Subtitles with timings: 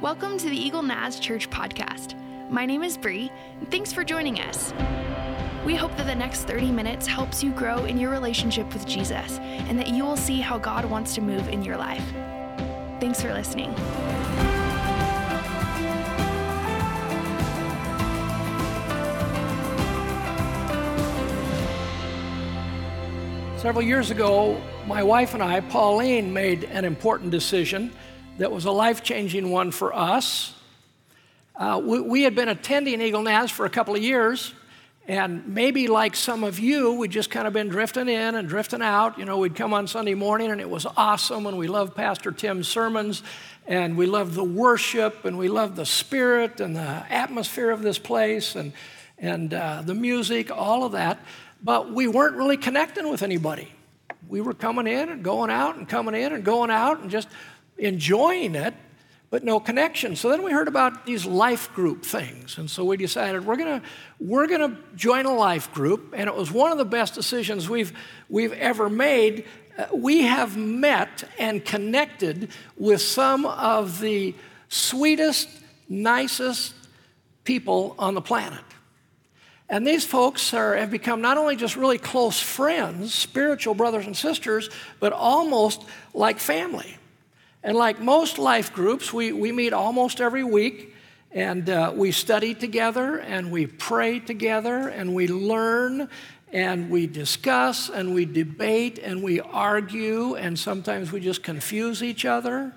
[0.00, 2.14] Welcome to the Eagle Naz Church podcast.
[2.48, 4.72] My name is Bree, and thanks for joining us.
[5.66, 9.38] We hope that the next 30 minutes helps you grow in your relationship with Jesus
[9.38, 12.02] and that you will see how God wants to move in your life.
[12.98, 13.76] Thanks for listening.
[23.58, 27.92] Several years ago, my wife and I, Pauline, made an important decision
[28.40, 30.54] that was a life changing one for us.
[31.54, 34.54] Uh, we, we, had been attending Eagle Naz for a couple of years,
[35.06, 38.80] and maybe like some of you, we'd just kind of been drifting in and drifting
[38.80, 39.18] out.
[39.18, 42.32] You know, we'd come on Sunday morning and it was awesome, and we loved Pastor
[42.32, 43.22] Tim's sermons,
[43.66, 47.98] and we loved the worship, and we loved the spirit and the atmosphere of this
[47.98, 48.72] place, and,
[49.18, 51.18] and uh, the music, all of that.
[51.62, 53.70] But we weren't really connecting with anybody.
[54.30, 57.28] We were coming in and going out and coming in and going out and just
[57.80, 58.74] enjoying it,
[59.30, 60.16] but no connection.
[60.16, 62.58] So then we heard about these life group things.
[62.58, 63.82] And so we decided we're going
[64.18, 66.12] we're to join a life group.
[66.16, 67.92] And it was one of the best decisions we've,
[68.28, 69.46] we've ever made.
[69.78, 74.34] Uh, we have met and connected with some of the
[74.68, 75.48] sweetest,
[75.88, 76.74] nicest
[77.44, 78.60] people on the planet.
[79.68, 84.16] And these folks are, have become not only just really close friends, spiritual brothers and
[84.16, 86.96] sisters, but almost like family.
[87.62, 90.94] And like most life groups, we, we meet almost every week
[91.32, 96.08] and uh, we study together and we pray together and we learn
[96.52, 102.24] and we discuss and we debate and we argue and sometimes we just confuse each
[102.24, 102.72] other.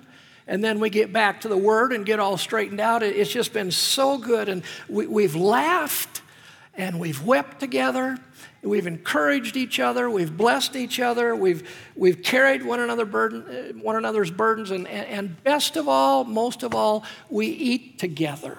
[0.46, 3.02] And then we get back to the Word and get all straightened out.
[3.02, 4.48] It's just been so good.
[4.48, 6.20] And we, we've laughed
[6.74, 8.18] and we've wept together
[8.64, 10.08] We've encouraged each other.
[10.08, 11.36] We've blessed each other.
[11.36, 14.70] We've, we've carried one, another burden, uh, one another's burdens.
[14.70, 18.58] And, and best of all, most of all, we eat together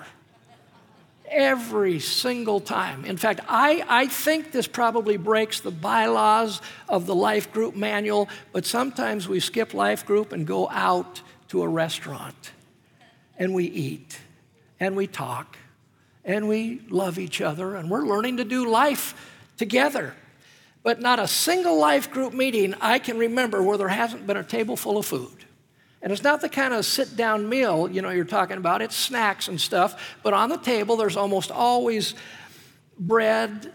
[1.29, 3.03] every single time.
[3.03, 8.29] In fact, I, I think this probably breaks the bylaws of the life group manual,
[8.51, 12.51] but sometimes we skip life group and go out to a restaurant
[13.37, 14.19] and we eat
[14.79, 15.57] and we talk
[16.23, 19.13] and we love each other and we're learning to do life
[19.57, 20.13] together.
[20.83, 24.43] But not a single life group meeting I can remember where there hasn't been a
[24.43, 25.45] table full of food.
[26.01, 28.83] And it's not the kind of sit down meal, you know, you're talking about.
[28.83, 30.15] It's snacks and stuff.
[30.21, 32.13] But on the table, there's almost always
[32.99, 33.73] bread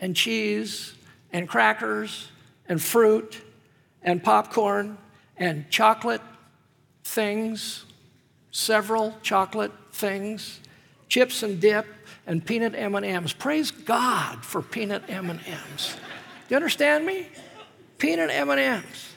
[0.00, 0.94] and cheese
[1.32, 2.28] and crackers
[2.68, 3.40] and fruit
[4.02, 4.98] and popcorn
[5.36, 6.22] and chocolate
[7.04, 7.84] things,
[8.50, 10.58] several chocolate things,
[11.08, 11.86] chips and dip,
[12.26, 13.32] and peanut M&Ms.
[13.32, 15.38] Praise God for peanut M&Ms.
[15.38, 17.26] Do you understand me?
[17.98, 19.12] Peanut M&Ms.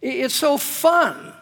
[0.00, 1.32] It's so fun.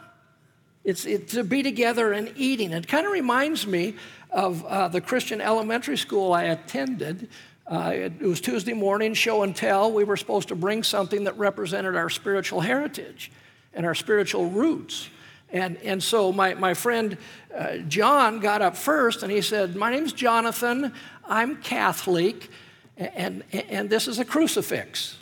[0.85, 2.73] It's it, to be together and eating.
[2.73, 3.95] It kind of reminds me
[4.31, 7.29] of uh, the Christian elementary school I attended.
[7.67, 9.93] Uh, it, it was Tuesday morning, show and tell.
[9.93, 13.31] We were supposed to bring something that represented our spiritual heritage
[13.73, 15.09] and our spiritual roots.
[15.53, 17.19] And, and so my, my friend
[17.55, 20.93] uh, John got up first and he said, My name's Jonathan,
[21.25, 22.49] I'm Catholic,
[22.97, 25.17] and, and, and this is a crucifix.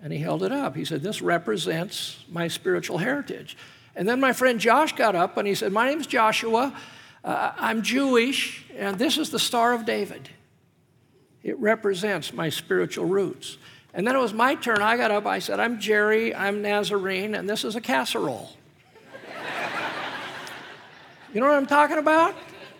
[0.00, 0.76] And he held it up.
[0.76, 3.56] He said, This represents my spiritual heritage.
[3.94, 6.76] And then my friend Josh got up and he said, My name's Joshua,
[7.24, 10.28] uh, I'm Jewish, and this is the Star of David.
[11.42, 13.58] It represents my spiritual roots.
[13.94, 14.80] And then it was my turn.
[14.80, 15.26] I got up.
[15.26, 18.50] I said, I'm Jerry, I'm Nazarene, and this is a casserole.
[21.32, 22.34] You know what I'm talking about?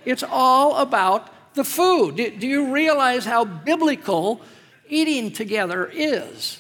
[0.04, 2.16] It's all about the food.
[2.16, 4.42] Do, do you realize how biblical
[4.88, 6.58] eating together is?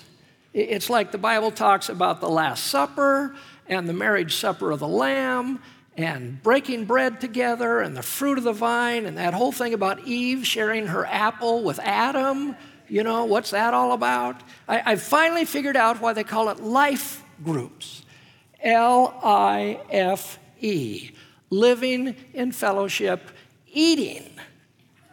[0.54, 3.34] It's like the Bible talks about the Last Supper
[3.68, 5.60] and the marriage supper of the Lamb
[5.96, 10.06] and breaking bread together and the fruit of the vine and that whole thing about
[10.06, 12.56] Eve sharing her apple with Adam.
[12.88, 14.42] You know, what's that all about?
[14.66, 18.04] I, I finally figured out why they call it life groups
[18.60, 21.10] L I F E
[21.52, 23.20] living in fellowship,
[23.70, 24.30] eating,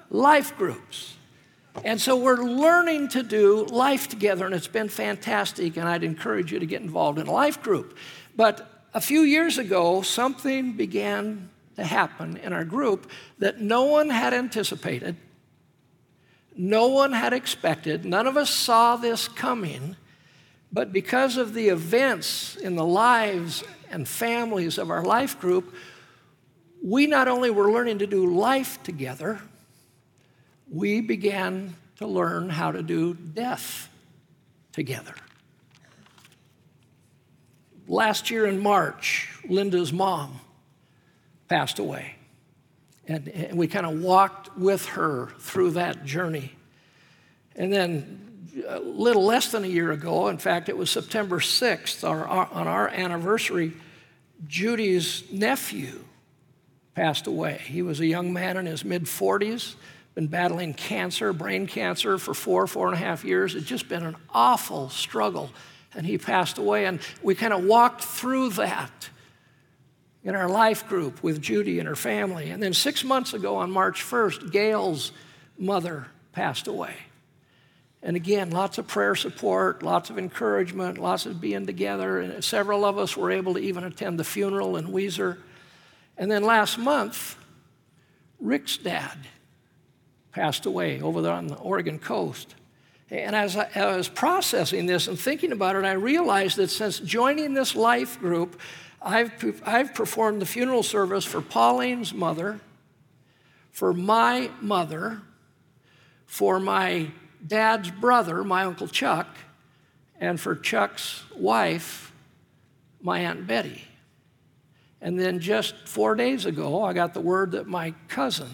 [0.09, 1.17] life groups.
[1.83, 6.53] And so we're learning to do life together, and it's been fantastic, and I'd encourage
[6.53, 7.97] you to get involved in a life group.
[8.37, 14.09] But a few years ago, something began to happen in our group that no one
[14.09, 15.17] had anticipated,
[16.55, 19.97] no one had expected, none of us saw this coming.
[20.71, 25.73] But because of the events in the lives and families of our life group,
[26.83, 29.41] we not only were learning to do life together,
[30.71, 33.89] we began to learn how to do death
[34.71, 35.13] together.
[37.87, 40.39] Last year in March, Linda's mom
[41.47, 42.15] passed away.
[43.07, 46.53] And, and we kind of walked with her through that journey.
[47.55, 52.07] And then a little less than a year ago, in fact, it was September 6th,
[52.07, 53.73] our, our, on our anniversary,
[54.47, 56.03] Judy's nephew
[56.99, 57.61] passed away.
[57.63, 59.75] He was a young man in his mid 40s,
[60.15, 63.55] been battling cancer, brain cancer, for four, four and a half years.
[63.55, 65.49] It's just been an awful struggle.
[65.95, 66.83] And he passed away.
[66.83, 69.09] And we kind of walked through that
[70.25, 72.49] in our life group with Judy and her family.
[72.49, 75.13] And then six months ago, on March 1st, Gail's
[75.57, 76.95] mother passed away.
[78.03, 82.19] And again, lots of prayer support, lots of encouragement, lots of being together.
[82.19, 85.37] And several of us were able to even attend the funeral in Weiser.
[86.19, 87.37] And then last month,
[88.41, 89.17] Rick's dad
[90.33, 92.55] passed away over there on the Oregon coast.
[93.09, 96.99] And as I, I was processing this and thinking about it, I realized that since
[96.99, 98.59] joining this life group,
[99.01, 99.31] I've,
[99.65, 102.59] I've performed the funeral service for Pauline's mother,
[103.71, 105.21] for my mother,
[106.25, 107.07] for my
[107.47, 109.27] dad's brother, my Uncle Chuck,
[110.19, 112.11] and for Chuck's wife,
[113.01, 113.88] my Aunt Betty.
[115.01, 118.49] And then just four days ago, I got the word that my cousin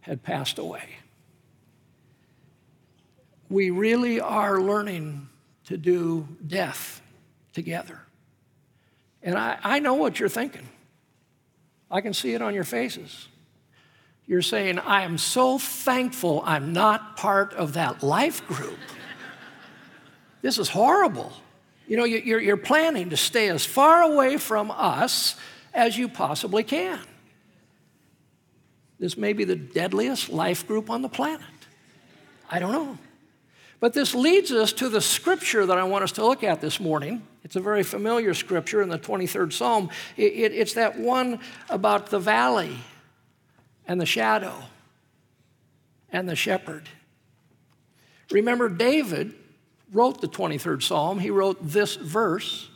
[0.00, 0.88] had passed away.
[3.48, 5.28] We really are learning
[5.66, 7.00] to do death
[7.52, 8.00] together.
[9.22, 10.68] And I, I know what you're thinking.
[11.90, 13.28] I can see it on your faces.
[14.26, 18.78] You're saying, I am so thankful I'm not part of that life group.
[20.42, 21.32] this is horrible.
[21.88, 25.36] You know, you're, you're planning to stay as far away from us
[25.76, 26.98] as you possibly can.
[28.98, 31.42] This may be the deadliest life group on the planet.
[32.50, 32.98] I don't know.
[33.78, 36.80] But this leads us to the scripture that I want us to look at this
[36.80, 37.22] morning.
[37.44, 39.90] It's a very familiar scripture in the 23rd Psalm.
[40.16, 42.78] It, it, it's that one about the valley
[43.86, 44.54] and the shadow
[46.10, 46.88] and the shepherd.
[48.30, 49.34] Remember, David
[49.92, 51.18] wrote the 23rd Psalm.
[51.18, 52.70] He wrote this verse,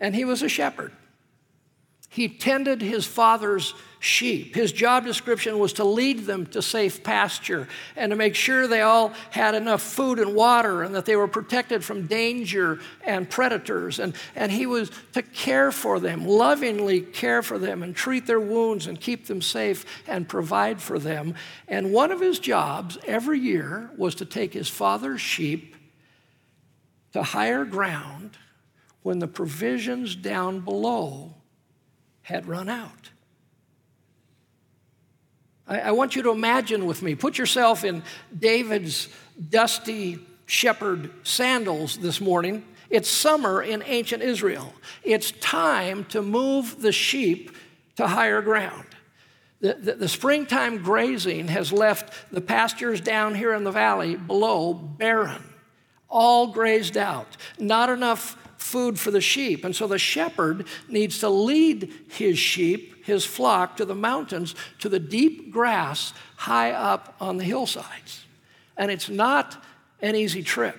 [0.00, 0.92] and he was a shepherd.
[2.08, 4.54] He tended his father's sheep.
[4.54, 7.66] His job description was to lead them to safe pasture
[7.96, 11.28] and to make sure they all had enough food and water and that they were
[11.28, 13.98] protected from danger and predators.
[13.98, 18.40] And, and he was to care for them, lovingly care for them, and treat their
[18.40, 21.34] wounds and keep them safe and provide for them.
[21.66, 25.74] And one of his jobs every year was to take his father's sheep
[27.12, 28.36] to higher ground
[29.02, 31.34] when the provisions down below
[32.26, 33.10] had run out.
[35.68, 38.02] I, I want you to imagine with me, put yourself in
[38.36, 39.08] David's
[39.48, 42.64] dusty shepherd sandals this morning.
[42.90, 44.74] It's summer in ancient Israel.
[45.04, 47.56] It's time to move the sheep
[47.94, 48.86] to higher ground.
[49.60, 54.74] The, the, the, springtime grazing has left the pastures down here in the valley below
[54.74, 55.44] barren,
[56.08, 57.36] all grazed out.
[57.56, 58.36] Not enough
[58.66, 59.64] food for the sheep.
[59.64, 64.88] And so the shepherd needs to lead his sheep, his flock, to the mountains, to
[64.88, 68.24] the deep grass high up on the hillsides.
[68.76, 69.62] And it's not
[70.02, 70.76] an easy trip.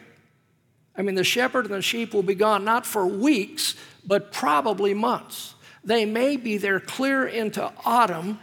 [0.95, 3.75] I mean, the shepherd and the sheep will be gone not for weeks,
[4.05, 5.55] but probably months.
[5.83, 8.39] They may be there clear into autumn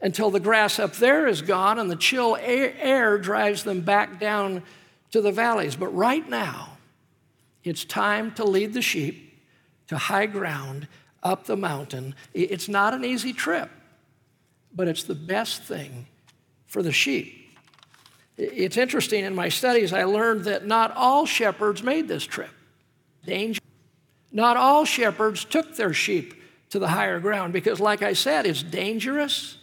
[0.00, 4.62] until the grass up there is gone and the chill air, drives them back down
[5.12, 5.76] to the valleys.
[5.76, 6.73] But right now,
[7.64, 9.42] it's time to lead the sheep
[9.88, 10.86] to high ground
[11.22, 12.14] up the mountain.
[12.34, 13.70] It's not an easy trip,
[14.74, 16.06] but it's the best thing
[16.66, 17.58] for the sheep.
[18.36, 22.50] It's interesting, in my studies, I learned that not all shepherds made this trip.
[23.24, 23.60] Danger.
[24.32, 28.62] Not all shepherds took their sheep to the higher ground because, like I said, it's
[28.62, 29.58] dangerous,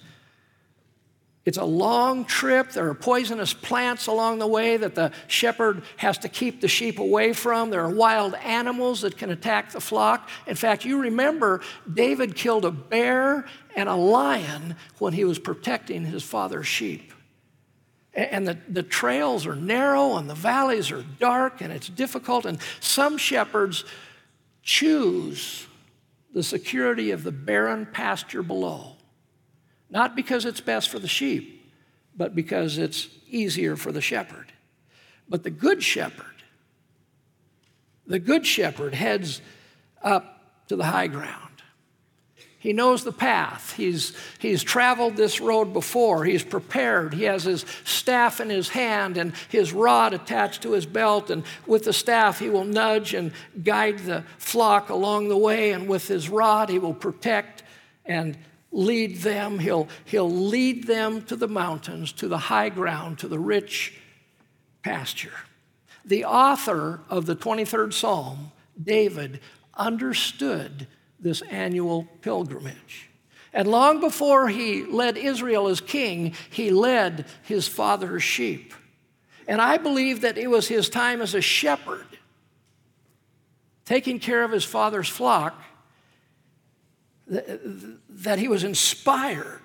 [1.44, 2.72] it's a long trip.
[2.72, 7.00] There are poisonous plants along the way that the shepherd has to keep the sheep
[7.00, 7.72] away from.
[7.72, 10.30] There are wild animals that can attack the flock.
[10.46, 13.46] In fact, you remember David killed a bear
[13.76, 17.12] and a lion when he was protecting his father's sheep.
[18.14, 22.46] And the, the trails are narrow and the valleys are dark and it's difficult.
[22.46, 23.84] And some shepherds
[24.62, 25.66] choose
[26.34, 28.98] the security of the barren pasture below
[29.92, 31.72] not because it's best for the sheep,
[32.16, 34.52] but because it's easier for the shepherd.
[35.30, 36.26] But the good shepherd,
[38.08, 39.42] the good shepherd heads
[40.02, 41.52] up to the high ground.
[42.58, 43.74] He knows the path.
[43.74, 46.26] He's, he's traveled this road before.
[46.26, 47.12] He's prepared.
[47.16, 51.32] He has his staff in his hand and his rod attached to his belt.
[51.32, 53.32] And with the staff, he will nudge and
[53.64, 55.72] guide the flock along the way.
[55.72, 57.64] And with his rod, he will protect
[58.06, 58.38] and
[58.72, 63.40] lead them, he'll, he'll lead them to the mountains, to the high ground, to the
[63.40, 63.94] rich
[64.84, 65.34] pasture.
[66.06, 68.52] The author of the 23rd Psalm,
[68.82, 69.40] David,
[69.76, 70.88] understood
[71.20, 73.10] this annual pilgrimage.
[73.54, 78.74] And long before he led Israel as king, he led his father's sheep.
[79.48, 82.06] And I believe that it was his time as a shepherd,
[83.86, 85.62] taking care of his father's flock,
[87.32, 89.62] that he was inspired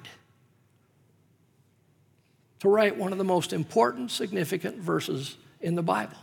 [2.61, 6.17] to write one of the most important, significant verses in the Bible.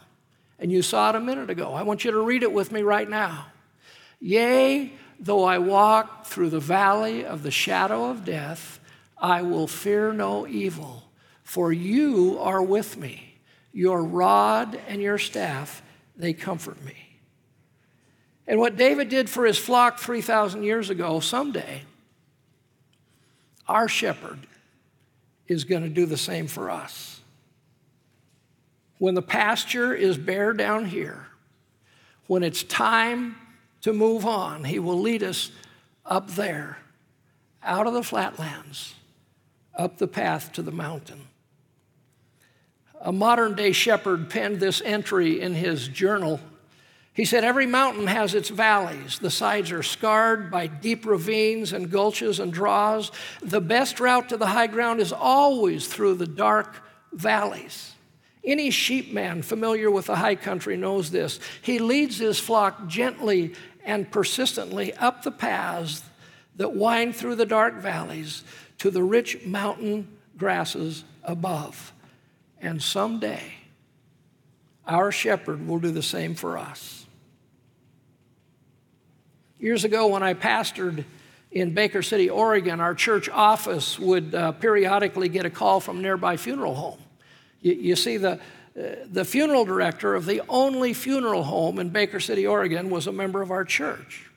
[0.58, 1.74] And you saw it a minute ago.
[1.74, 3.48] I want you to read it with me right now.
[4.22, 8.80] Yea, though I walk through the valley of the shadow of death,
[9.18, 11.04] I will fear no evil,
[11.44, 13.36] for you are with me.
[13.74, 15.82] Your rod and your staff,
[16.16, 17.13] they comfort me.
[18.48, 21.84] And what David did for his flock 3,000 years ago, someday,
[23.68, 24.40] our shepherd
[25.48, 27.22] is going to do the same for us.
[28.98, 31.28] When the pasture is bare down here,
[32.28, 33.36] when it's time
[33.82, 35.52] to move on, he will lead us
[36.06, 36.78] up there,
[37.62, 38.96] out of the flatlands,
[39.76, 41.28] up the path to the mountain.
[43.02, 46.40] A modern day shepherd penned this entry in his journal
[47.14, 49.20] he said, Every mountain has its valleys.
[49.20, 53.12] The sides are scarred by deep ravines and gulches and draws.
[53.42, 56.76] The best route to the high ground is always through the dark
[57.12, 57.94] valleys.
[58.44, 61.40] Any sheepman familiar with the high country knows this.
[61.62, 63.54] He leads his flock gently
[63.86, 66.04] and persistently up the paths
[66.56, 68.44] that wind through the dark valleys
[68.80, 71.94] to the rich mountain grasses above.
[72.60, 73.54] And someday,
[74.88, 77.03] our shepherd will do the same for us.
[79.64, 81.06] Years ago, when I pastored
[81.50, 86.02] in Baker City, Oregon, our church office would uh, periodically get a call from a
[86.02, 87.00] nearby funeral home.
[87.62, 92.20] You, you see, the, uh, the funeral director of the only funeral home in Baker
[92.20, 94.30] City, Oregon, was a member of our church.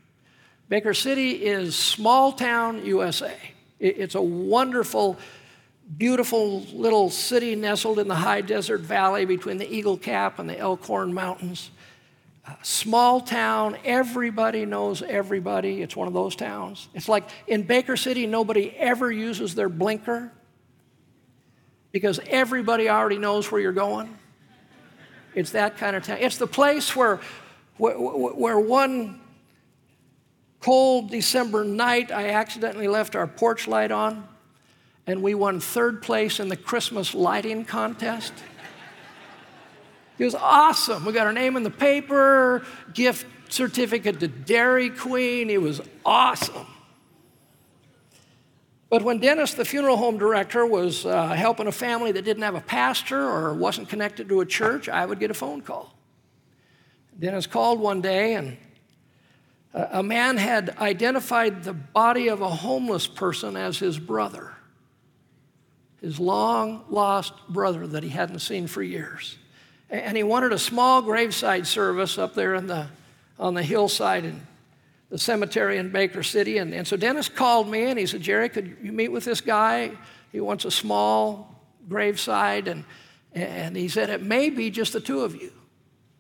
[0.69, 3.37] Baker City is small town USA.
[3.81, 5.17] It, it's a wonderful,
[5.99, 10.57] beautiful little city nestled in the high desert valley between the Eagle Cap and the
[10.57, 11.73] Elkhorn Mountains
[12.63, 15.83] small town, everybody knows everybody.
[15.83, 16.89] It's one of those towns.
[16.95, 20.33] It's like in Baker City, nobody ever uses their blinker
[21.93, 24.17] because everybody already knows where you're going.
[25.35, 26.19] It's that kind of town.
[26.21, 27.21] It's the place where,
[27.77, 29.21] where, where one
[30.61, 34.27] cold December night, I accidentally left our porch light on,
[35.07, 38.33] and we won third place in the Christmas lighting contest.
[40.19, 41.05] It was awesome.
[41.05, 45.51] We got our name in the paper, gift certificate to Dairy Queen.
[45.51, 46.67] It was awesome.
[48.89, 52.55] But when Dennis, the funeral home director, was uh, helping a family that didn't have
[52.55, 55.93] a pastor or wasn't connected to a church, I would get a phone call.
[57.19, 58.57] Dennis called one day, and
[59.75, 64.55] a man had identified the body of a homeless person as his brother,
[66.01, 69.37] his long lost brother that he hadn't seen for years.
[69.89, 72.89] And he wanted a small graveside service up there the,
[73.39, 74.47] on the hillside in
[75.11, 76.59] the cemetery in Baker City.
[76.59, 79.41] And, and so Dennis called me and he said, Jerry, could you meet with this
[79.41, 79.93] guy?
[80.33, 82.67] He wants a small graveside.
[82.69, 82.85] And,
[83.33, 85.53] and he said, It may be just the two of you.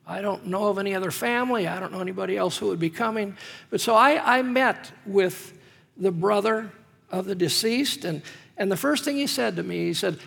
[0.06, 1.66] I don't know of any other family.
[1.66, 3.36] I don't know anybody else who would be coming.
[3.70, 5.58] But so I, I met with
[5.96, 6.70] the brother
[7.10, 8.04] of the deceased.
[8.04, 8.22] And,
[8.56, 10.20] and the first thing he said to me, he said,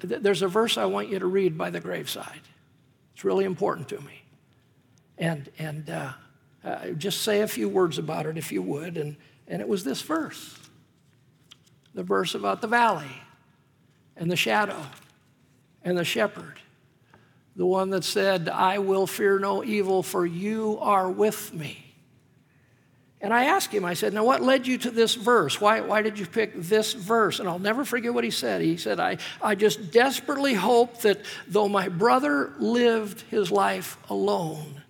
[0.00, 2.40] There's a verse I want you to read by the graveside.
[3.14, 4.22] It's really important to me.
[5.16, 6.12] And, and uh,
[6.64, 8.96] uh, just say a few words about it if you would.
[8.96, 9.16] And,
[9.46, 10.58] and it was this verse
[11.94, 13.22] the verse about the valley
[14.16, 14.84] and the shadow
[15.84, 16.58] and the shepherd.
[17.54, 21.93] The one that said, I will fear no evil, for you are with me.
[23.24, 25.58] And I asked him, I said, Now, what led you to this verse?
[25.58, 27.40] Why, why did you pick this verse?
[27.40, 28.60] And I'll never forget what he said.
[28.60, 34.82] He said, I, I just desperately hope that though my brother lived his life alone,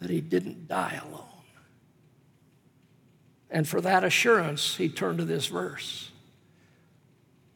[0.00, 1.22] that he didn't die alone.
[3.50, 6.10] And for that assurance, he turned to this verse.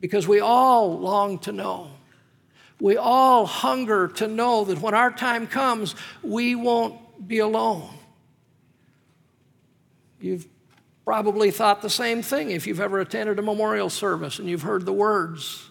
[0.01, 1.91] Because we all long to know.
[2.81, 7.99] We all hunger to know that when our time comes, we won't be alone.
[10.21, 10.47] You've
[11.05, 14.85] probably thought the same thing if you've ever attended a memorial service and you've heard
[14.85, 15.71] the words.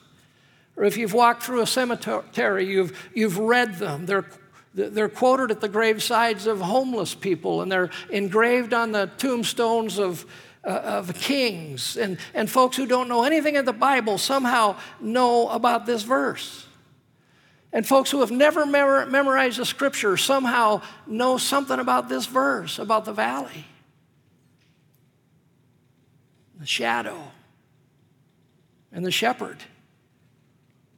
[0.76, 4.06] Or if you've walked through a cemetery, you've, you've read them.
[4.06, 4.26] They're,
[4.74, 10.26] they're quoted at the gravesides of homeless people, and they're engraved on the tombstones of,
[10.64, 15.50] uh, of kings, and, and folks who don't know anything of the Bible somehow know
[15.50, 16.66] about this verse.
[17.72, 23.06] And folks who have never memorized the scripture somehow know something about this verse, about
[23.06, 23.66] the valley,
[26.60, 27.18] the shadow,
[28.92, 29.58] and the shepherd.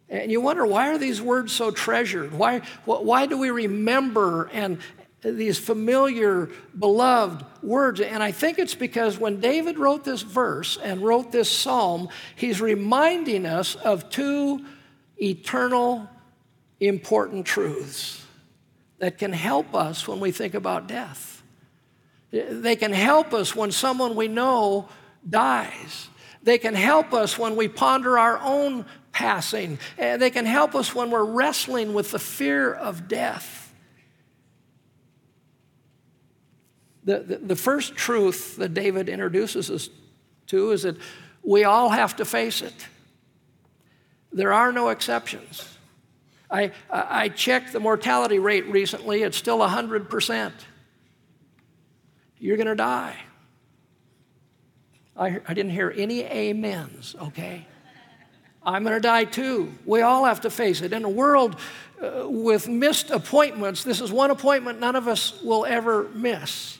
[0.09, 2.33] And you wonder why are these words so treasured?
[2.33, 4.79] Why, why do we remember and
[5.21, 8.01] these familiar, beloved words?
[8.01, 12.59] And I think it's because when David wrote this verse and wrote this psalm, he's
[12.59, 14.65] reminding us of two
[15.21, 16.09] eternal
[16.81, 18.25] important truths
[18.97, 21.41] that can help us when we think about death.
[22.31, 24.89] They can help us when someone we know
[25.27, 26.09] dies.
[26.43, 29.77] They can help us when we ponder our own passing.
[29.97, 33.73] And they can help us when we're wrestling with the fear of death.
[37.03, 39.89] The, the, the, first truth that David introduces us
[40.47, 40.97] to is that
[41.41, 42.75] we all have to face it.
[44.31, 45.67] There are no exceptions.
[46.49, 50.51] I, I checked the mortality rate recently, it's still 100%.
[52.37, 53.15] You're going to die.
[55.15, 57.67] I, I didn't hear any amens, okay?
[58.63, 59.73] I'm going to die too.
[59.85, 60.93] We all have to face it.
[60.93, 61.57] In a world
[62.01, 66.77] uh, with missed appointments, this is one appointment none of us will ever miss.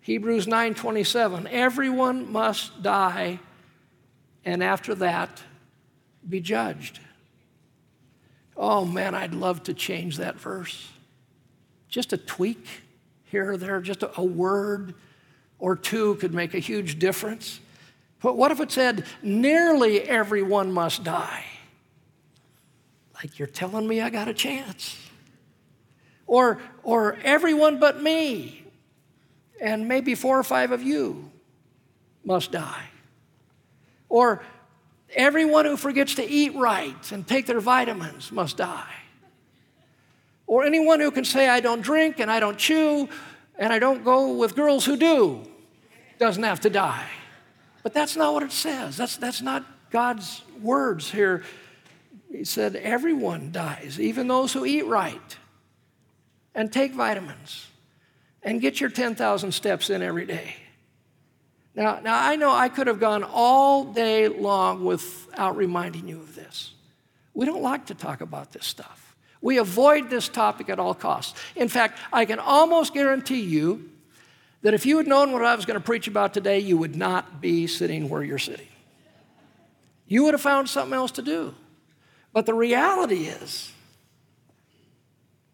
[0.00, 3.40] Hebrews 9:27 Everyone must die
[4.44, 5.42] and after that
[6.28, 7.00] be judged.
[8.56, 10.90] Oh man, I'd love to change that verse.
[11.88, 12.66] Just a tweak
[13.24, 14.94] here or there, just a, a word
[15.64, 17.58] or two could make a huge difference.
[18.20, 21.46] But what if it said, nearly everyone must die?
[23.14, 24.98] Like you're telling me I got a chance.
[26.26, 28.62] Or, or everyone but me,
[29.58, 31.30] and maybe four or five of you
[32.26, 32.90] must die.
[34.10, 34.42] Or
[35.14, 38.92] Everyone who forgets to eat right and take their vitamins must die.
[40.46, 43.08] Or anyone who can say, I don't drink and I don't chew
[43.56, 45.46] and I don't go with girls who do,
[46.24, 47.06] doesn't have to die.
[47.82, 48.96] But that's not what it says.
[48.96, 51.42] That's, that's not God's words here.
[52.32, 55.36] He said, Everyone dies, even those who eat right
[56.54, 57.66] and take vitamins
[58.42, 60.56] and get your 10,000 steps in every day.
[61.74, 66.34] Now, now, I know I could have gone all day long without reminding you of
[66.34, 66.72] this.
[67.34, 69.14] We don't like to talk about this stuff.
[69.42, 71.38] We avoid this topic at all costs.
[71.54, 73.90] In fact, I can almost guarantee you
[74.64, 76.96] that if you had known what I was going to preach about today, you would
[76.96, 78.66] not be sitting where you're sitting.
[80.06, 81.54] You would have found something else to do.
[82.32, 83.70] But the reality is,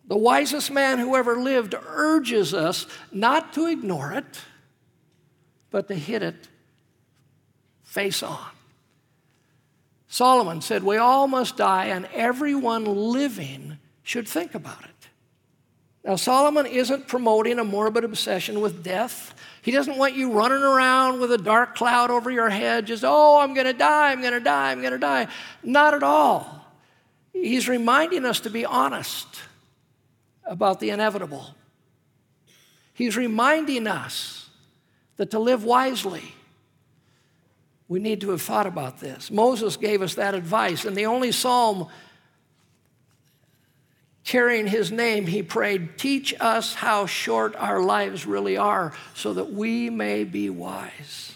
[0.07, 4.43] the wisest man who ever lived urges us not to ignore it
[5.71, 6.49] but to hit it
[7.83, 8.51] face on.
[10.09, 15.00] Solomon said, We all must die, and everyone living should think about it.
[16.05, 19.35] Now, Solomon isn't promoting a morbid obsession with death.
[19.61, 23.39] He doesn't want you running around with a dark cloud over your head, just, oh,
[23.39, 25.29] I'm going to die, I'm going to die, I'm going to die.
[25.63, 26.65] Not at all.
[27.33, 29.27] He's reminding us to be honest
[30.45, 31.55] about the inevitable.
[32.95, 34.49] He's reminding us
[35.17, 36.35] that to live wisely,
[37.89, 39.31] we need to have thought about this.
[39.31, 41.89] Moses gave us that advice, and the only psalm
[44.25, 49.53] carrying his name, he prayed, Teach us how short our lives really are so that
[49.53, 51.35] we may be wise.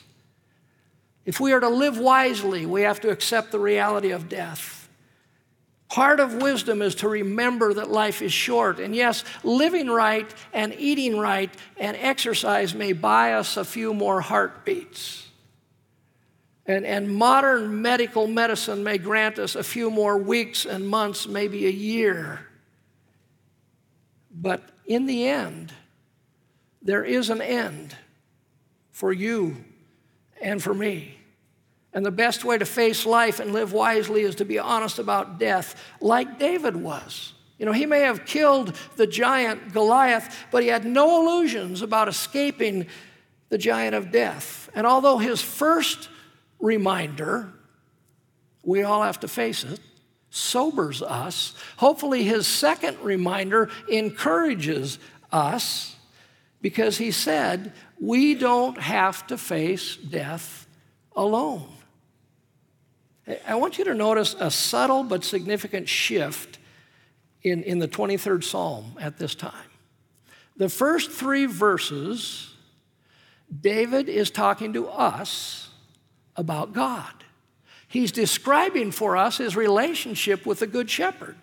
[1.24, 4.88] If we are to live wisely, we have to accept the reality of death.
[5.88, 8.80] Part of wisdom is to remember that life is short.
[8.80, 14.20] And yes, living right and eating right and exercise may buy us a few more
[14.20, 15.28] heartbeats.
[16.66, 21.66] And, and modern medical medicine may grant us a few more weeks and months, maybe
[21.66, 22.40] a year.
[24.34, 25.72] But in the end,
[26.82, 27.96] there is an end
[28.90, 29.56] for you
[30.42, 31.16] and for me.
[31.92, 35.38] And the best way to face life and live wisely is to be honest about
[35.38, 37.32] death, like David was.
[37.58, 42.08] You know, he may have killed the giant Goliath, but he had no illusions about
[42.08, 42.86] escaping
[43.48, 44.68] the giant of death.
[44.74, 46.08] And although his first
[46.58, 47.52] reminder,
[48.64, 49.78] we all have to face it,
[50.34, 54.98] sobers us, hopefully his second reminder encourages
[55.30, 55.94] us
[56.60, 60.66] because he said, we don't have to face death
[61.14, 61.68] alone.
[63.46, 66.58] I want you to notice a subtle but significant shift
[67.42, 69.52] in, in the 23rd Psalm at this time.
[70.56, 72.54] The first three verses
[73.60, 75.70] David is talking to us
[76.36, 77.23] about God.
[77.94, 81.36] He's describing for us his relationship with the Good Shepherd.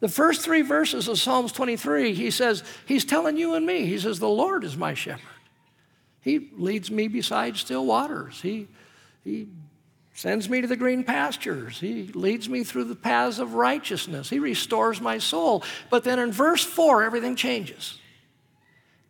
[0.00, 3.98] The first three verses of Psalms 23, he says, He's telling you and me, He
[3.98, 5.22] says, The Lord is my shepherd.
[6.20, 8.42] He leads me beside still waters.
[8.42, 8.68] He,
[9.24, 9.48] he
[10.12, 11.80] sends me to the green pastures.
[11.80, 14.28] He leads me through the paths of righteousness.
[14.28, 15.64] He restores my soul.
[15.88, 17.98] But then in verse 4, everything changes.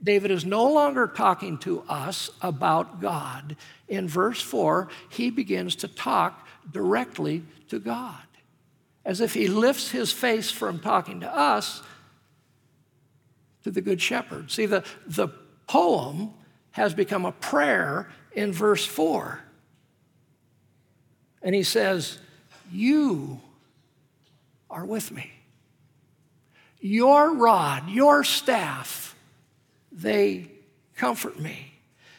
[0.01, 3.57] David is no longer talking to us about God.
[3.88, 8.22] In verse 4, he begins to talk directly to God,
[9.05, 11.83] as if he lifts his face from talking to us
[13.64, 14.50] to the Good Shepherd.
[14.50, 15.29] See, the, the
[15.66, 16.33] poem
[16.72, 19.40] has become a prayer in verse 4.
[21.42, 22.18] And he says,
[22.70, 23.40] You
[24.70, 25.33] are with me.
[26.81, 29.16] Your rod, your staff,
[29.90, 30.50] they
[30.94, 31.76] comfort me.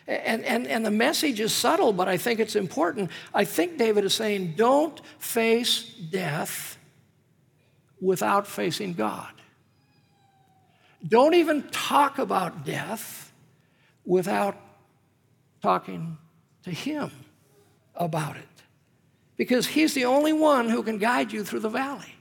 [0.08, 3.12] And, and, and the message is subtle, but I think it's important.
[3.34, 6.78] I think David is saying, don't face death
[8.00, 9.28] without facing God.
[11.06, 13.34] Don't even talk about death
[14.06, 14.56] without
[15.62, 16.18] talking
[16.64, 17.12] to Him
[17.96, 18.44] about it.
[19.36, 22.16] Because He's the only one who can guide you through the valley.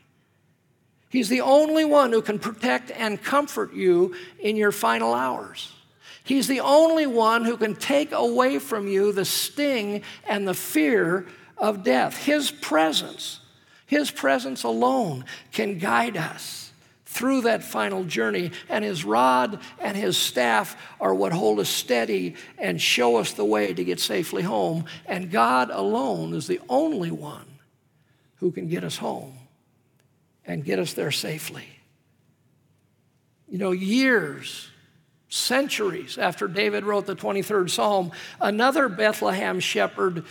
[1.08, 5.72] He's the only one who can protect and comfort you in your final hours.
[6.26, 11.24] He's the only one who can take away from you the sting and the fear
[11.56, 12.16] of death.
[12.16, 13.38] His presence,
[13.86, 16.72] His presence alone can guide us
[17.04, 18.50] through that final journey.
[18.68, 23.44] And his rod and his staff are what hold us steady and show us the
[23.44, 24.86] way to get safely home.
[25.06, 27.46] And God alone is the only one
[28.38, 29.38] who can get us home
[30.44, 31.68] and get us there safely.
[33.48, 34.68] You know, years,
[35.36, 40.24] centuries after David wrote the 23rd Psalm, another Bethlehem shepherd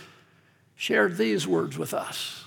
[0.74, 2.44] shared these words with us.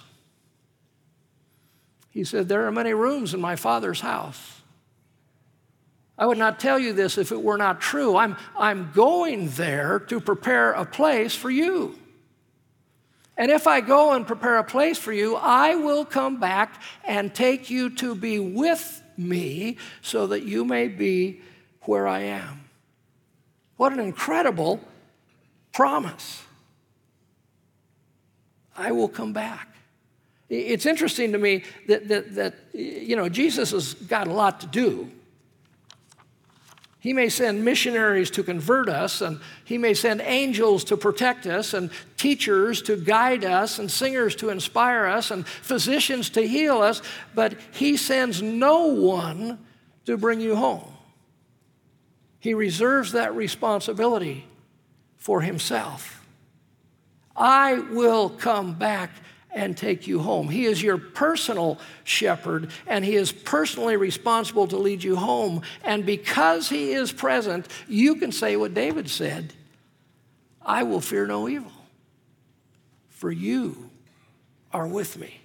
[2.11, 4.61] He said, There are many rooms in my Father's house.
[6.17, 8.17] I would not tell you this if it were not true.
[8.17, 11.97] I'm, I'm going there to prepare a place for you.
[13.37, 17.33] And if I go and prepare a place for you, I will come back and
[17.33, 21.41] take you to be with me so that you may be
[21.89, 22.65] where I am.
[23.77, 24.79] What an incredible
[25.73, 26.43] promise.
[28.77, 29.67] I will come back.
[30.49, 34.67] It's interesting to me that, that, that, you know, Jesus has got a lot to
[34.67, 35.09] do.
[36.99, 41.73] He may send missionaries to convert us, and he may send angels to protect us,
[41.73, 47.01] and teachers to guide us, and singers to inspire us, and physicians to heal us,
[47.33, 49.57] but he sends no one
[50.05, 50.88] to bring you home.
[52.39, 54.45] He reserves that responsibility
[55.17, 56.25] for himself.
[57.35, 59.11] I will come back
[59.51, 60.49] and take you home.
[60.49, 65.61] He is your personal shepherd, and He is personally responsible to lead you home.
[65.83, 69.53] And because He is present, you can say what David said
[70.61, 71.71] I will fear no evil,
[73.07, 73.89] for you
[74.71, 75.41] are with me.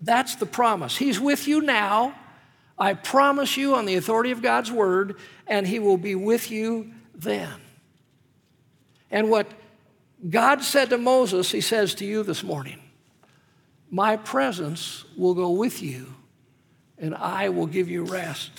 [0.00, 0.96] That's the promise.
[0.96, 2.14] He's with you now.
[2.78, 6.92] I promise you on the authority of God's word, and He will be with you
[7.14, 7.52] then.
[9.10, 9.50] And what
[10.28, 12.80] God said to Moses, He says to you this morning
[13.90, 16.14] my presence will go with you,
[16.98, 18.50] and I will give you rest.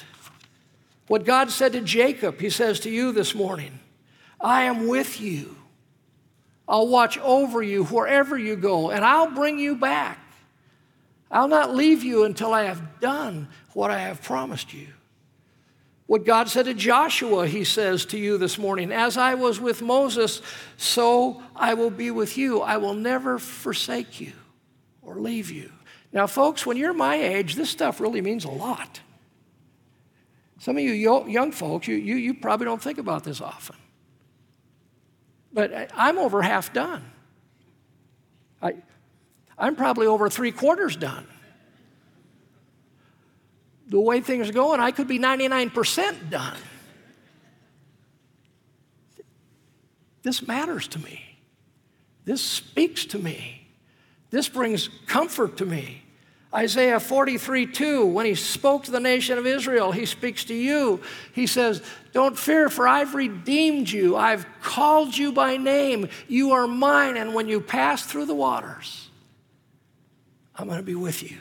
[1.07, 3.79] What God said to Jacob, He says to you this morning
[4.39, 5.55] I am with you.
[6.67, 10.19] I'll watch over you wherever you go, and I'll bring you back.
[11.29, 14.87] I'll not leave you until I have done what I have promised you.
[16.05, 19.81] What God said to Joshua, he says to you this morning, as I was with
[19.81, 20.41] Moses,
[20.77, 22.61] so I will be with you.
[22.61, 24.31] I will never forsake you
[25.01, 25.69] or leave you.
[26.13, 29.01] Now, folks, when you're my age, this stuff really means a lot.
[30.59, 33.75] Some of you young folks, you, you, you probably don't think about this often.
[35.51, 37.03] But I'm over half done.
[38.61, 38.75] I,
[39.57, 41.25] I'm probably over three quarters done.
[43.87, 46.57] The way things are going, I could be 99% done.
[50.23, 51.23] This matters to me.
[52.25, 53.65] This speaks to me.
[54.29, 56.03] This brings comfort to me.
[56.53, 61.01] Isaiah 43 2, when he spoke to the nation of Israel, he speaks to you.
[61.33, 61.81] He says,
[62.13, 64.15] Don't fear, for I've redeemed you.
[64.15, 66.09] I've called you by name.
[66.27, 67.15] You are mine.
[67.15, 69.06] And when you pass through the waters,
[70.57, 71.37] I'm going to be with you.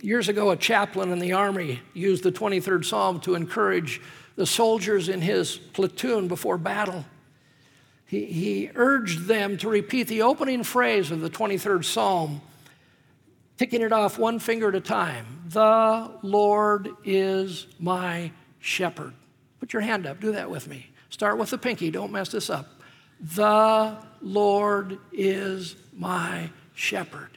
[0.00, 4.00] Years ago, a chaplain in the Army used the 23rd Psalm to encourage
[4.36, 7.04] the soldiers in his platoon before battle.
[8.06, 12.40] He, he urged them to repeat the opening phrase of the 23rd Psalm,
[13.56, 18.30] ticking it off one finger at a time The Lord is my
[18.60, 19.14] shepherd.
[19.58, 20.90] Put your hand up, do that with me.
[21.10, 22.77] Start with the pinky, don't mess this up.
[23.20, 27.30] The Lord is my shepherd.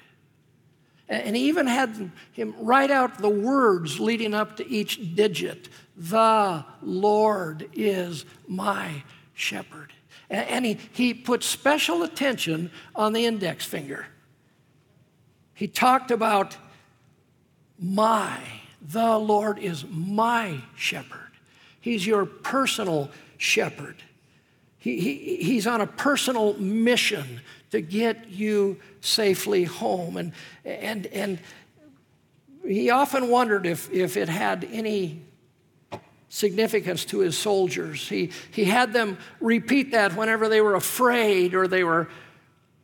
[1.10, 5.68] And he even had him write out the words leading up to each digit.
[5.98, 9.92] The Lord is my shepherd.
[10.30, 14.08] And he, he put special attention on the index finger.
[15.54, 16.56] He talked about
[17.78, 18.40] my,
[18.82, 21.32] the Lord is my shepherd.
[21.82, 23.98] He's your personal shepherd.
[24.82, 30.18] He, he, he's on a personal mission to get you safely home.
[30.18, 30.34] And,
[30.66, 31.40] and, and
[32.68, 35.22] he often wondered if, if it had any
[36.30, 38.10] significance to his soldiers.
[38.10, 42.10] He, he had them repeat that whenever they were afraid or they were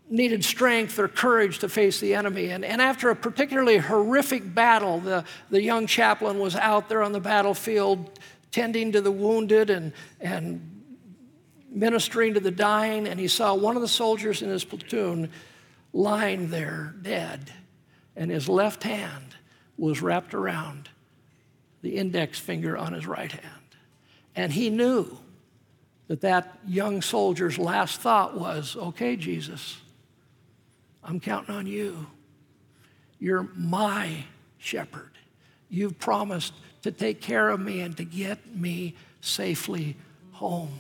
[0.08, 2.50] needed strength or courage to face the enemy.
[2.50, 7.12] And, and after a particularly horrific battle, the, the young chaplain was out there on
[7.12, 8.20] the battlefield
[8.52, 10.77] tending to the wounded and, and
[11.80, 15.30] ministering to the dying, and he saw one of the soldiers in his platoon
[15.94, 17.52] lying there dead,
[18.16, 19.36] and his left hand
[19.78, 20.90] was wrapped around
[21.82, 23.44] the index finger on his right hand.
[24.36, 25.18] And he knew
[26.08, 29.78] that that young soldier's last thought was, okay, Jesus,
[31.04, 32.08] I'm counting on you.
[33.20, 34.26] You're my
[34.58, 35.12] shepherd.
[35.70, 39.96] You've promised to take care of me and to get me safely
[40.32, 40.80] home.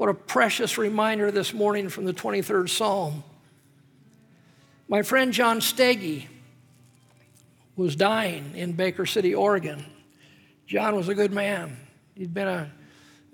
[0.00, 3.22] What a precious reminder this morning from the 23rd Psalm.
[4.88, 6.24] My friend John Steggy
[7.76, 9.84] was dying in Baker City, Oregon.
[10.66, 11.76] John was a good man.
[12.14, 12.70] He'd been a,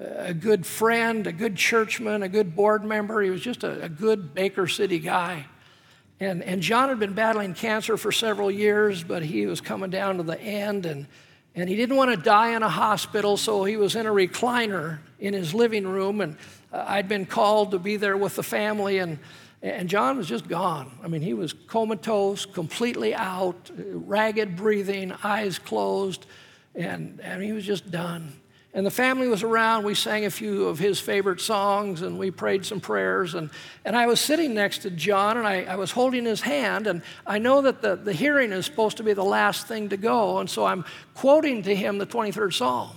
[0.00, 3.22] a good friend, a good churchman, a good board member.
[3.22, 5.46] He was just a, a good Baker City guy.
[6.18, 10.16] And, and John had been battling cancer for several years, but he was coming down
[10.16, 11.06] to the end, and
[11.56, 14.98] and he didn't want to die in a hospital, so he was in a recliner
[15.18, 16.20] in his living room.
[16.20, 16.36] And
[16.70, 19.18] uh, I'd been called to be there with the family, and,
[19.62, 20.92] and John was just gone.
[21.02, 26.26] I mean, he was comatose, completely out, ragged breathing, eyes closed,
[26.74, 28.34] and, and he was just done.
[28.76, 29.84] And the family was around.
[29.84, 33.32] We sang a few of his favorite songs and we prayed some prayers.
[33.32, 33.48] And,
[33.86, 36.86] and I was sitting next to John and I, I was holding his hand.
[36.86, 39.96] And I know that the, the hearing is supposed to be the last thing to
[39.96, 40.40] go.
[40.40, 40.84] And so I'm
[41.14, 42.90] quoting to him the 23rd Psalm.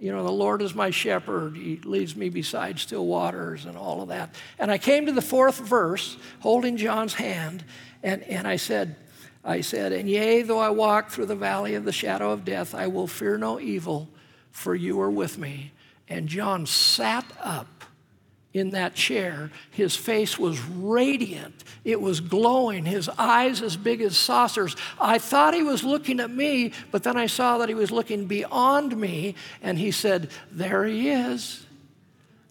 [0.00, 1.56] You know, the Lord is my shepherd.
[1.56, 4.34] He leads me beside still waters and all of that.
[4.58, 7.64] And I came to the fourth verse, holding John's hand,
[8.02, 8.96] and, and I said,
[9.44, 12.74] I said, And yea, though I walk through the valley of the shadow of death,
[12.74, 14.08] I will fear no evil
[14.52, 15.72] for you are with me.
[16.08, 17.84] And John sat up
[18.52, 19.50] in that chair.
[19.70, 24.76] His face was radiant, it was glowing, his eyes as big as saucers.
[25.00, 28.26] I thought he was looking at me, but then I saw that he was looking
[28.26, 31.66] beyond me, and he said, There he is.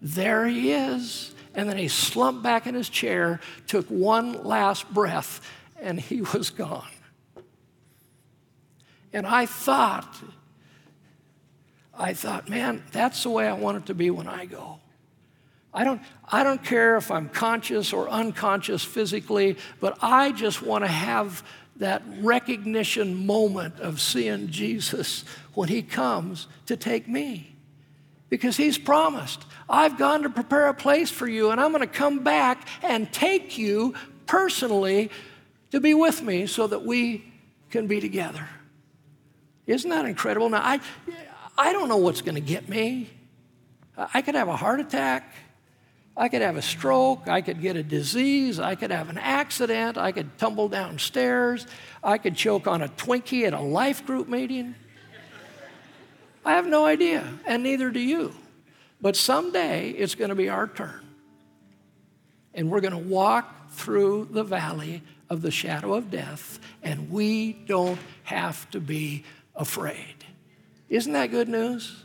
[0.01, 1.33] There he is.
[1.53, 5.41] And then he slumped back in his chair, took one last breath,
[5.79, 6.87] and he was gone.
[9.13, 10.15] And I thought,
[12.01, 14.79] I thought, man, that's the way I want it to be when I go.
[15.71, 20.83] I don't, I don't care if I'm conscious or unconscious physically, but I just want
[20.83, 21.43] to have
[21.75, 27.55] that recognition moment of seeing Jesus when he comes to take me.
[28.29, 31.87] Because he's promised, I've gone to prepare a place for you, and I'm going to
[31.87, 33.93] come back and take you
[34.25, 35.11] personally
[35.69, 37.31] to be with me so that we
[37.69, 38.49] can be together.
[39.67, 40.49] Isn't that incredible?
[40.49, 40.79] Now, I,
[41.57, 43.09] I don't know what's going to get me.
[43.97, 45.33] I could have a heart attack.
[46.15, 47.27] I could have a stroke.
[47.27, 48.59] I could get a disease.
[48.59, 49.97] I could have an accident.
[49.97, 51.65] I could tumble downstairs.
[52.03, 54.75] I could choke on a Twinkie at a life group meeting.
[56.43, 58.33] I have no idea, and neither do you.
[58.99, 61.05] But someday it's going to be our turn.
[62.53, 67.53] And we're going to walk through the valley of the shadow of death, and we
[67.53, 69.23] don't have to be
[69.55, 70.20] afraid.
[70.91, 71.95] Isn't that good news?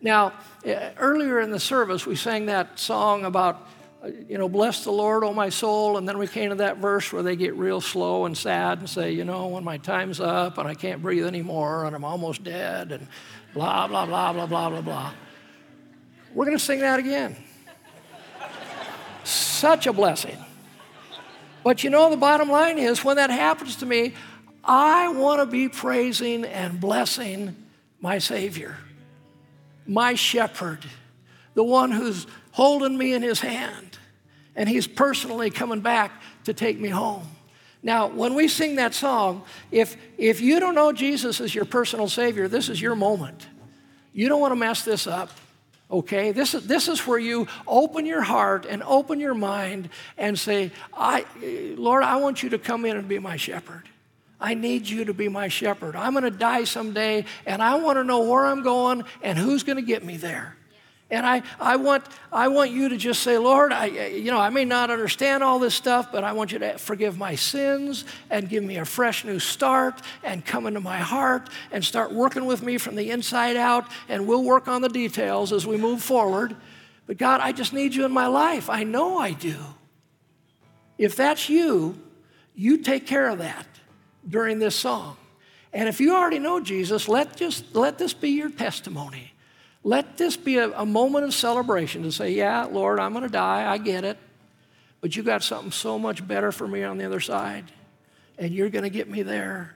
[0.00, 0.32] Now,
[0.64, 3.68] eh, earlier in the service, we sang that song about,
[4.02, 5.96] uh, you know, bless the Lord, oh my soul.
[5.96, 8.90] And then we came to that verse where they get real slow and sad and
[8.90, 12.42] say, you know, when my time's up and I can't breathe anymore and I'm almost
[12.42, 13.06] dead and
[13.54, 15.12] blah, blah, blah, blah, blah, blah, blah.
[16.34, 17.36] We're going to sing that again.
[19.22, 20.36] Such a blessing.
[21.62, 24.14] But you know, the bottom line is when that happens to me,
[24.64, 27.61] I want to be praising and blessing
[28.02, 28.76] my Savior.
[29.86, 30.84] my shepherd,
[31.54, 33.98] the one who's holding me in his hand,
[34.54, 36.12] and he's personally coming back
[36.44, 37.26] to take me home.
[37.82, 42.08] Now, when we sing that song, if, if you don't know Jesus as your personal
[42.08, 43.46] Savior, this is your moment.
[44.12, 45.30] You don't want to mess this up,
[45.90, 46.30] okay?
[46.30, 50.70] This is, this is where you open your heart and open your mind and say,
[50.94, 51.24] I,
[51.76, 53.88] Lord, I want you to come in and be my shepherd.
[54.42, 55.94] I need you to be my shepherd.
[55.94, 59.62] I'm going to die someday, and I want to know where I'm going and who's
[59.62, 60.56] going to get me there.
[61.12, 64.48] And I, I, want, I want you to just say, Lord, I, you know, I
[64.48, 68.48] may not understand all this stuff, but I want you to forgive my sins and
[68.48, 72.62] give me a fresh new start and come into my heart and start working with
[72.62, 73.84] me from the inside out.
[74.08, 76.56] And we'll work on the details as we move forward.
[77.06, 78.70] But God, I just need you in my life.
[78.70, 79.56] I know I do.
[80.96, 82.00] If that's you,
[82.54, 83.66] you take care of that
[84.28, 85.16] during this song.
[85.72, 89.32] And if you already know Jesus, let, just, let this be your testimony.
[89.84, 93.30] Let this be a, a moment of celebration to say, Yeah, Lord, I'm going to
[93.30, 93.70] die.
[93.70, 94.18] I get it.
[95.00, 97.72] But you got something so much better for me on the other side.
[98.38, 99.74] And you're going to get me there.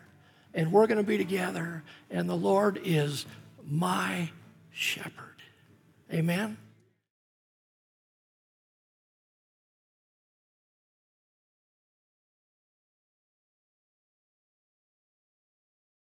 [0.54, 1.82] And we're going to be together.
[2.10, 3.26] And the Lord is
[3.68, 4.30] my
[4.70, 5.42] shepherd.
[6.12, 6.56] Amen.